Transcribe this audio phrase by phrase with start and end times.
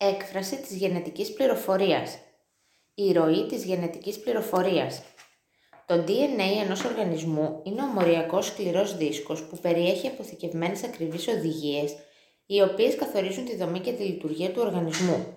[0.00, 2.18] Έκφραση της γενετικής πληροφορίας.
[2.94, 5.02] Η ροή της γενετικής πληροφορίας.
[5.86, 11.96] Το DNA ενός οργανισμού είναι ο μοριακός σκληρός δίσκος που περιέχει αποθηκευμένες ακριβείς οδηγίες,
[12.46, 15.36] οι οποίες καθορίζουν τη δομή και τη λειτουργία του οργανισμού.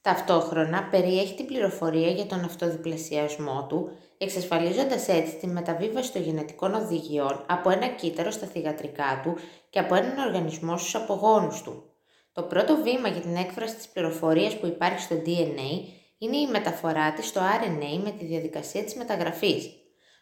[0.00, 7.44] Ταυτόχρονα περιέχει την πληροφορία για τον αυτοδιπλασιασμό του, εξασφαλίζοντας έτσι τη μεταβίβαση των γενετικών οδηγιών
[7.48, 9.36] από ένα κύτταρο στα θυγατρικά του
[9.70, 11.90] και από έναν οργανισμό στους απογόνους του.
[12.36, 15.88] Το πρώτο βήμα για την έκφραση της πληροφορίας που υπάρχει στο DNA
[16.18, 19.70] είναι η μεταφορά της στο RNA με τη διαδικασία της μεταγραφής.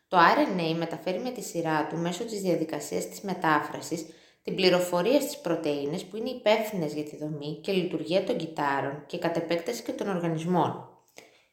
[0.08, 4.06] Το RNA μεταφέρει με τη σειρά του μέσω της διαδικασίας της μετάφρασης
[4.42, 9.18] την πληροφορία στις πρωτεΐνες που είναι υπεύθυνες για τη δομή και λειτουργία των κυτάρων και
[9.18, 10.88] κατ' επέκταση και των οργανισμών.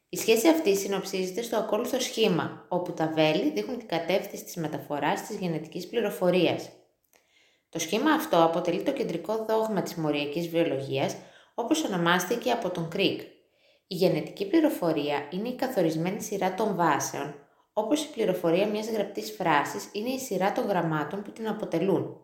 [0.09, 5.21] Η σχέση αυτή συνοψίζεται στο ακόλουθο σχήμα, όπου τα βέλη δείχνουν την κατεύθυνση της μεταφοράς
[5.21, 6.70] της γενετικής πληροφορίας.
[7.71, 11.16] Το σχήμα αυτό αποτελεί το κεντρικό δόγμα της μοριακής βιολογίας,
[11.53, 13.21] όπως ονομάστηκε από τον Κρίκ.
[13.88, 17.35] Η γενετική πληροφορία είναι η καθορισμένη σειρά των βάσεων,
[17.73, 22.18] όπως η πληροφορία μιας γραπτής φράσης είναι η σειρά των γραμμάτων που την αποτελούν.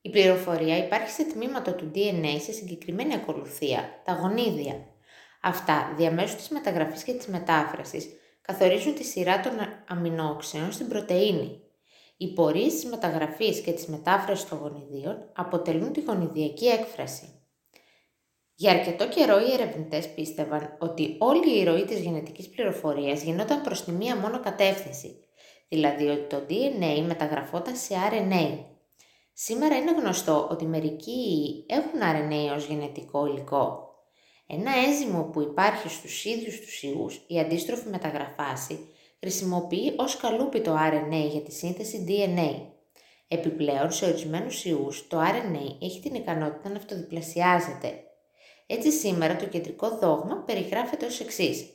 [0.00, 4.86] Η πληροφορία υπάρχει σε τμήματα του DNA σε συγκεκριμένη ακολουθία, τα γονίδια.
[5.42, 8.08] Αυτά, διαμέσου της μεταγραφής και της μετάφρασης,
[8.42, 9.52] καθορίζουν τη σειρά των
[9.88, 11.61] αμινόξεων στην πρωτεΐνη.
[12.22, 17.42] Οι πορείε της μεταγραφής και της μετάφρασης των γονιδίων αποτελούν τη γονιδιακή έκφραση.
[18.54, 23.84] Για αρκετό καιρό οι ερευνητές πίστευαν ότι όλη η ροή της γενετικής πληροφορίας γινόταν προς
[23.84, 25.16] τη μία μόνο κατεύθυνση,
[25.68, 28.58] δηλαδή ότι το DNA μεταγραφόταν σε RNA.
[29.32, 33.94] Σήμερα είναι γνωστό ότι μερικοί έχουν RNA ως γενετικό υλικό.
[34.46, 38.88] Ένα ένζυμο που υπάρχει στους ίδιους τους ιούς, η αντίστροφη μεταγραφάση,
[39.22, 42.66] χρησιμοποιεί ως καλούπι το RNA για τη σύνθεση DNA.
[43.28, 48.02] Επιπλέον, σε ορισμένους ιούς, το RNA έχει την ικανότητα να αυτοδιπλασιάζεται.
[48.66, 51.66] Έτσι σήμερα το κεντρικό δόγμα περιγράφεται ως εξής.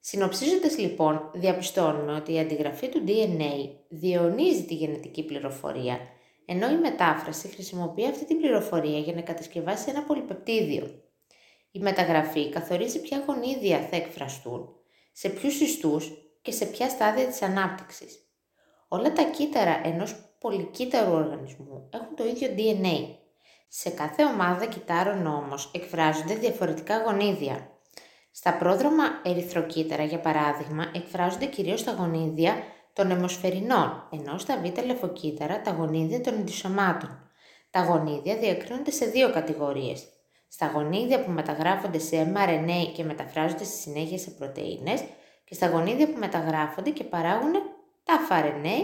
[0.00, 5.98] Συνοψίζοντας λοιπόν, διαπιστώνουμε ότι η αντιγραφή του DNA διαιωνίζει τη γενετική πληροφορία,
[6.46, 11.02] ενώ η μετάφραση χρησιμοποιεί αυτή την πληροφορία για να κατασκευάσει ένα πολυπεπτίδιο.
[11.70, 14.81] Η μεταγραφή καθορίζει ποια γονίδια θα εκφραστούν,
[15.12, 16.10] σε ποιους ιστούς
[16.42, 18.18] και σε ποια στάδια της ανάπτυξης.
[18.88, 23.20] Όλα τα κύτταρα ενός πολυκύτταρου οργανισμού έχουν το ίδιο DNA.
[23.68, 27.70] Σε κάθε ομάδα κυτάρων όμως εκφράζονται διαφορετικά γονίδια.
[28.30, 32.62] Στα πρόδρομα ερυθροκύτταρα, για παράδειγμα, εκφράζονται κυρίως τα γονίδια
[32.92, 37.30] των αιμοσφαιρινών, ενώ στα β' λεφοκύτταρα τα γονίδια των αντισωμάτων.
[37.70, 40.08] Τα γονίδια διακρίνονται σε δύο κατηγορίες,
[40.54, 45.04] στα γονίδια που μεταγράφονται σε mRNA και μεταφράζονται στη συνέχεια σε πρωτεΐνες
[45.44, 47.52] και στα γονίδια που μεταγράφονται και παράγουν
[48.04, 48.76] τα RNA,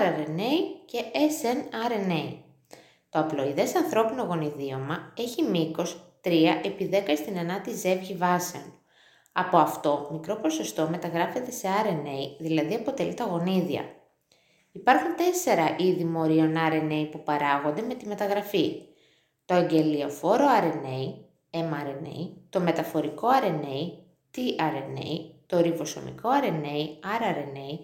[0.00, 0.52] rRNA
[0.84, 2.36] και snRNA.
[3.08, 6.30] Το απλοειδές ανθρώπινο γονιδίωμα έχει μήκος 3
[6.64, 8.82] επί 10 στην 9η ζεύγη βάσεων.
[9.32, 13.84] Από αυτό, μικρό ποσοστό μεταγράφεται σε RNA, δηλαδή αποτελεί τα γονίδια.
[14.72, 18.93] Υπάρχουν τέσσερα είδη μορίων RNA που παράγονται με τη μεταγραφή
[19.44, 21.14] το αγγελιοφόρο RNA,
[21.50, 24.02] mRNA, το μεταφορικό RNA,
[24.36, 27.78] tRNA, το ριβοσομικό RNA, rRNA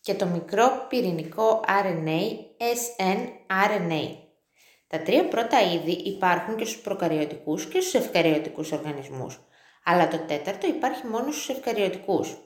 [0.00, 2.20] και το μικρό πυρηνικό RNA,
[2.58, 4.16] snRNA.
[4.86, 9.40] Τα τρία πρώτα είδη υπάρχουν και στους προκαριωτικούς και στους ευκαριωτικούς οργανισμούς,
[9.84, 12.36] αλλά το τέταρτο υπάρχει μόνο στους ευκαριωτικούς.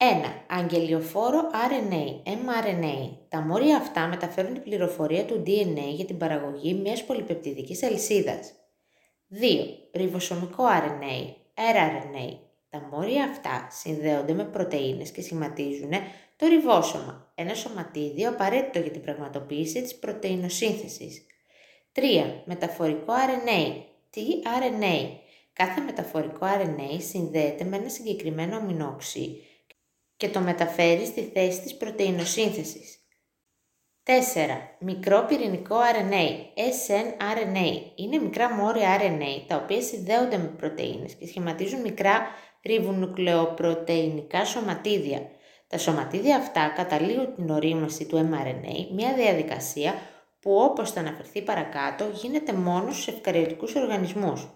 [0.00, 0.04] 1.
[0.46, 3.16] Αγγελιοφόρο RNA, mRNA.
[3.28, 8.52] Τα μόρια αυτά μεταφέρουν την πληροφορία του DNA για την παραγωγή μιας πολυπεπτιδικής αλυσίδας.
[9.28, 9.36] 2.
[9.92, 12.38] Ριβοσομικό RNA, rRNA.
[12.70, 15.90] Τα μόρια αυτά συνδέονται με πρωτεΐνες και σχηματίζουν
[16.36, 21.26] το ριβόσωμα, ένα σωματίδιο απαραίτητο για την πραγματοποίηση της πρωτεϊνοσύνθεσης.
[21.92, 22.42] 3.
[22.44, 23.72] Μεταφορικό RNA,
[24.14, 25.08] tRNA.
[25.52, 29.42] Κάθε μεταφορικό RNA συνδέεται με ένα συγκεκριμένο αμινόξι
[30.18, 32.98] και το μεταφέρει στη θέση της πρωτεϊνοσύνθεσης.
[34.02, 34.10] 4.
[34.78, 37.92] Μικρό πυρηνικό RNA, snRNA.
[37.94, 42.26] Είναι μικρά μόρια RNA, τα οποία συνδέονται με πρωτεΐνες και σχηματίζουν μικρά
[42.64, 45.30] ριβονουκλεοπρωτεϊνικά σωματίδια.
[45.66, 49.94] Τα σωματίδια αυτά καταλήγουν την ορίμαση του mRNA, μια διαδικασία
[50.40, 54.48] που όπως θα αναφερθεί παρακάτω γίνεται μόνος στους ευκαριωτικούς οργανισμούς.